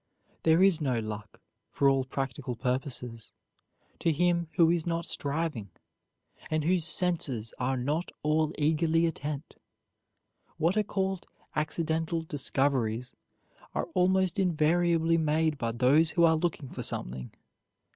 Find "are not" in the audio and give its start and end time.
7.59-8.11